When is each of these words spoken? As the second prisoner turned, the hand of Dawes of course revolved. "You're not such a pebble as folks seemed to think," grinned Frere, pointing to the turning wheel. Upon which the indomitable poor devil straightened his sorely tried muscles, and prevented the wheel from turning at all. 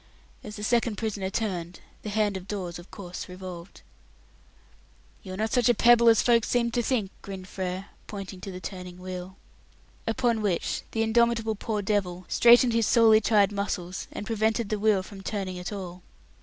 As 0.43 0.55
the 0.55 0.63
second 0.63 0.95
prisoner 0.97 1.29
turned, 1.29 1.79
the 2.01 2.09
hand 2.09 2.35
of 2.35 2.47
Dawes 2.47 2.79
of 2.79 2.89
course 2.89 3.29
revolved. 3.29 3.81
"You're 5.21 5.37
not 5.37 5.53
such 5.53 5.69
a 5.69 5.75
pebble 5.75 6.09
as 6.09 6.23
folks 6.23 6.47
seemed 6.49 6.73
to 6.73 6.81
think," 6.81 7.11
grinned 7.21 7.47
Frere, 7.47 7.85
pointing 8.07 8.41
to 8.41 8.51
the 8.51 8.59
turning 8.59 8.97
wheel. 8.97 9.37
Upon 10.07 10.41
which 10.41 10.81
the 10.89 11.03
indomitable 11.03 11.53
poor 11.53 11.83
devil 11.83 12.25
straightened 12.29 12.73
his 12.73 12.87
sorely 12.87 13.21
tried 13.21 13.51
muscles, 13.51 14.07
and 14.11 14.25
prevented 14.25 14.69
the 14.69 14.79
wheel 14.79 15.03
from 15.03 15.21
turning 15.21 15.59
at 15.59 15.71
all. 15.71 16.01